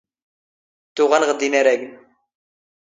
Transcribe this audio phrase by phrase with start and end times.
[0.95, 1.83] ⵜⵓⵖⴰ ⵏⵖ ⴷ ⵉⵏⴰⵔⴰⴳⵏ.